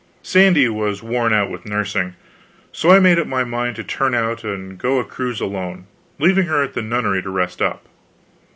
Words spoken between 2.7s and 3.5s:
so I made up my